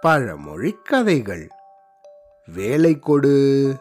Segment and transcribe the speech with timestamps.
[0.00, 1.48] பழமொழி கதைகள்.
[2.46, 3.76] வேலை கொடு.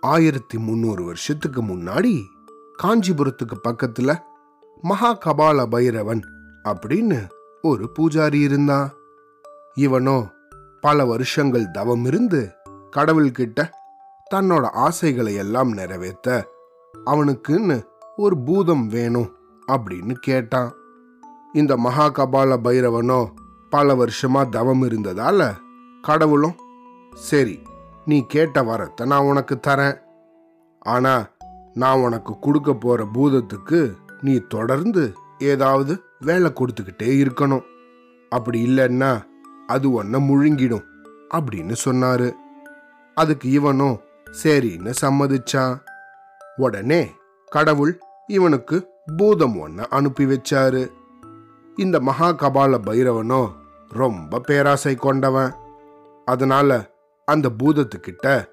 [0.00, 2.22] ஆயிரத்தி முந்நூறு வருஷத்துக்கு முன்னாடி
[2.82, 4.18] காஞ்சிபுரத்துக்கு பக்கத்துல
[4.80, 6.20] மகா கபால பைரவன்
[6.64, 7.28] அப்படின்னு
[7.62, 8.92] ஒரு பூஜாரி இருந்தான்
[9.74, 10.30] இவனோ
[10.80, 12.50] பல வருஷங்கள் தவம் இருந்து
[12.96, 13.70] கடவுள்கிட்ட
[14.34, 16.48] தன்னோட ஆசைகளை எல்லாம் நிறைவேற்ற
[17.06, 17.84] அவனுக்குன்னு
[18.16, 19.36] ஒரு பூதம் வேணும்
[19.72, 20.74] அப்படின்னு கேட்டான்.
[21.52, 23.30] இந்த மகா கபால பைரவனோ
[23.70, 25.56] பல வருஷமா தவம் இருந்ததால?
[26.02, 26.54] கடவுளும்
[27.14, 27.62] சரி
[28.04, 29.98] நீ கேட்ட வரத்தை நான் உனக்கு தரேன்.
[30.78, 31.28] ஆனா
[31.74, 37.64] நான் உனக்கு கொடுக்க போற பூதத்துக்கு நீ தொடர்ந்து ஏதாவது வேலை கொடுத்துக்கிட்டே இருக்கணும்.
[38.28, 39.22] அப்படி இல்லைன்னா
[39.66, 40.86] அது ஒன்ன முழுங்கிடும்
[41.34, 42.32] அப்படின்னு சொன்னாரு.
[43.14, 44.00] அதுக்கு இவனும்
[44.42, 45.76] சரின்னு சம்மதிச்சான்.
[46.56, 47.12] உடனே
[47.48, 50.82] கடவுள் இவனுக்கு பூதம் ஒன்ன அனுப்பி வச்சாரு.
[51.76, 53.50] இந்த மகா கபால பைரவனோ
[53.88, 55.52] ரொம்ப பேராசை கொண்டவன்.
[56.24, 56.90] அதனால
[57.24, 58.44] அந்த பூதத்துக்கிட்ட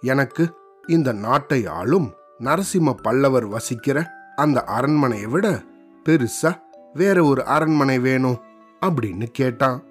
[0.00, 0.54] எனக்கு
[0.86, 4.04] இந்த நாட்டை ஆளும் நரசிம்ம பல்லவர் வசிக்கிற
[4.36, 5.62] அந்த அரண்மனையை விட
[6.08, 6.60] பெருசா
[6.94, 8.38] வேற ஒரு அரண்மனை வேணும்
[8.86, 9.82] அப்படின்னு கேட்டான்.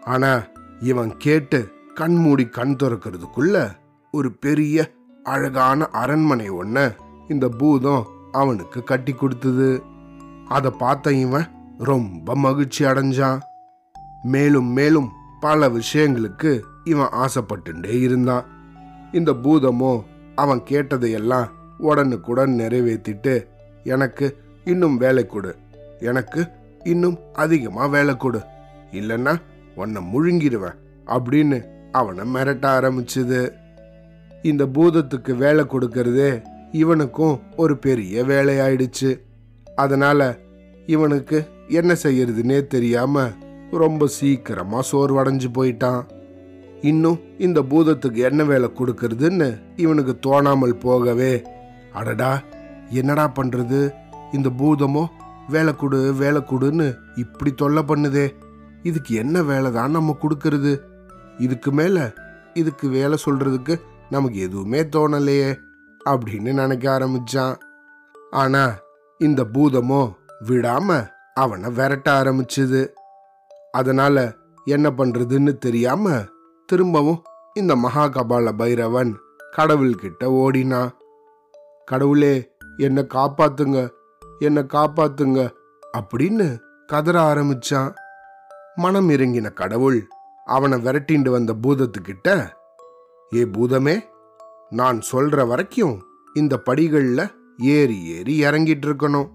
[0.00, 0.42] ஆனா
[0.80, 3.70] இவன் கேட்டு கண்மூடி கண் திறக்கிறதுக்குள்ள
[4.12, 4.92] ஒரு பெரிய
[5.24, 6.96] அழகான அரண்மனை ஒன்ன
[7.28, 9.82] இந்த பூதம் அவனுக்கு கட்டி கொடுத்தது.
[10.48, 13.38] அதை பார்த்த இவன் ரொம்ப மகிழ்ச்சி அடைஞ்சான்.
[14.22, 18.44] மேலும் மேலும் பல விஷயங்களுக்கு இவன் ஆசைப்பட்டுண்டே இருந்தான்.
[19.12, 20.02] இந்த பூதமோ
[20.34, 23.46] அவன் கேட்டதையெல்லாம் உடனுக்குடன் நிறைவேற்றிட்டு
[23.84, 25.56] எனக்கு இன்னும் வேலை கொடு.
[26.00, 26.46] எனக்கு
[26.84, 28.42] இன்னும் அதிகமாக வேலை கொடு.
[28.92, 29.36] இல்லைன்னா
[29.74, 30.74] உன்னை முழுங்கிடுவேன்
[31.06, 33.52] அப்படின்னு அவனை மிரட்ட ஆரம்பிச்சுது.
[34.42, 39.20] இந்த பூதத்துக்கு வேலை கொடுக்கறதே இவனுக்கும் ஒரு பெரிய வேலையாயிடுச்சு.
[39.76, 40.36] அதனால
[40.86, 43.24] இவனுக்கு என்ன செய்யறதுனே தெரியாம
[43.70, 46.02] ரொம்ப சீக்கிரமா சோர்வடைஞ்சு போயிட்டான்.
[46.80, 51.32] இன்னும் இந்த பூதத்துக்கு என்ன வேலை கொடுக்கறதுன்னு இவனுக்கு தோணாமல் போகவே.
[51.92, 52.32] அடடா
[52.90, 53.80] என்னடா பண்றது?
[54.32, 55.04] இந்த பூதமோ
[55.48, 56.86] வேலை கொடு வேலை கொடுன்னு
[57.16, 58.26] இப்படி தொல்லை பண்ணுதே.
[58.82, 60.72] இதுக்கு என்ன வேலை தான் நம்ம கொடுக்கறது?
[61.38, 61.96] இதுக்கு மேல
[62.54, 63.74] இதுக்கு வேலை சொல்றதுக்கு
[64.10, 65.50] நமக்கு எதுவுமே தோணலையே
[66.10, 67.56] அப்படின்னு நினைக்க ஆரம்பிச்சான்.
[68.30, 68.64] ஆனா
[69.18, 70.02] இந்த பூதமோ
[70.48, 72.88] விடாம அவனை விரட்ட ஆரம்பிச்சுது.
[73.72, 76.24] அதனால என்ன பண்றதுன்னு தெரியாம
[76.66, 77.22] திரும்பவும்
[77.54, 79.14] இந்த மகா கபால பைரவன்
[79.56, 80.90] கடவுள்கிட்ட ஓடினான்
[81.84, 83.88] கடவுளே என்னை காப்பாத்துங்க
[84.38, 85.48] என்னை காப்பாத்துங்க
[85.98, 87.94] அப்படின்னு கதற ஆரம்பிச்சான்.
[88.74, 90.08] மனம் இறங்கின கடவுள்
[90.44, 92.48] அவனை விரட்டிண்டு வந்த பூதத்துக்கிட்ட
[93.34, 94.00] ஏ பூதமே
[94.70, 99.30] நான் சொல்ற வரைக்கும் இந்த படிகள்ல ஏறி ஏறி இறங்கிட்டு இருக்கணும்.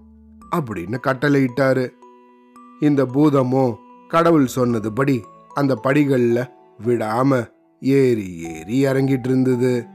[0.56, 1.88] அப்படின்னு கட்டளையிட்டாரு.
[2.80, 3.76] இந்த பூதமும்
[4.08, 5.22] கடவுள் சொன்னதுபடி
[5.54, 6.50] அந்த படிகள்ல
[6.86, 7.48] விடாம
[7.80, 9.86] ஏறி ஏறி இறங்கிட்டு இருந்தது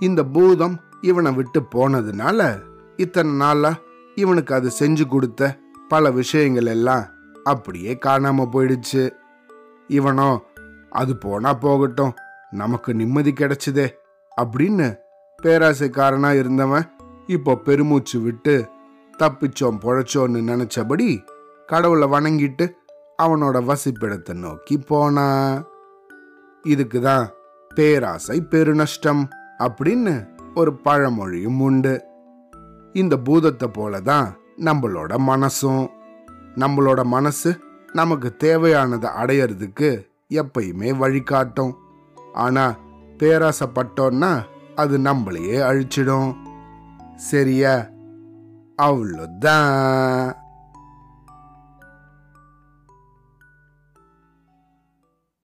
[0.00, 2.62] இந்த பூதம் இவனை விட்டு போனதுனால
[2.96, 3.74] இத்தனை நாளா
[4.14, 5.58] இவனுக்கு அது செஞ்சு கொடுத்த
[5.88, 7.04] பல விஷயங்கள் எல்லாம்
[7.44, 9.12] அப்படியே காணாம போயிடுச்சு.
[9.88, 10.38] இவனோ
[10.88, 12.12] அது போனா போகட்டும்
[12.50, 13.88] நமக்கு நிம்மதி கிடைச்சதே
[14.42, 14.98] அப்படின்னு
[15.42, 16.82] பேராசைக்காரனா இருந்தவன்
[17.26, 18.68] இப்போ பெருமூச்சு விட்டு
[19.18, 21.24] தப்பிச்சோம் பொழைச்சோன்னு நினைச்சபடி
[21.66, 22.70] கடவுளை வணங்கிட்டு
[23.22, 25.62] அவனோட வசிப்பிடத்தை நோக்கி போனா.
[26.62, 27.30] இதுக்கு தான்
[27.74, 29.24] பேராசை பெருநஷ்டம்
[29.58, 32.04] அப்படின்னு ஒரு பழமொழியும் உண்டு.
[32.92, 35.88] இந்த பூதத்தை போல தான் நம்மளோட மனசும்.
[36.54, 37.60] நம்மளோட மனசு
[37.92, 41.76] நமக்கு தேவையானதை அடையறதுக்கு எப்பயுமே வழிகாட்டும்.
[42.32, 42.76] ஆனா
[43.18, 44.42] பேராசைப்பட்டோன்னா
[44.74, 46.36] அது நம்மளையே அழிச்சிடும்.
[47.16, 47.86] சரியா?
[48.76, 50.41] Avlo da.